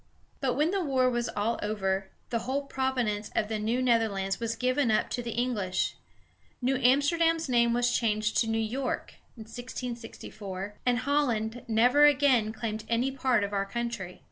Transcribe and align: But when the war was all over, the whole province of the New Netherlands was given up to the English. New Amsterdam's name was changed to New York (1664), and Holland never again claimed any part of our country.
But 0.39 0.55
when 0.55 0.71
the 0.71 0.83
war 0.83 1.11
was 1.11 1.29
all 1.29 1.59
over, 1.61 2.09
the 2.31 2.39
whole 2.39 2.63
province 2.63 3.29
of 3.35 3.49
the 3.49 3.59
New 3.59 3.83
Netherlands 3.83 4.39
was 4.39 4.55
given 4.55 4.89
up 4.89 5.11
to 5.11 5.21
the 5.21 5.33
English. 5.33 5.95
New 6.59 6.75
Amsterdam's 6.77 7.47
name 7.47 7.71
was 7.71 7.95
changed 7.95 8.35
to 8.37 8.47
New 8.49 8.57
York 8.79 9.13
(1664), 9.35 10.79
and 10.87 10.97
Holland 10.97 11.63
never 11.67 12.03
again 12.05 12.51
claimed 12.51 12.83
any 12.89 13.11
part 13.11 13.43
of 13.43 13.53
our 13.53 13.67
country. 13.67 14.19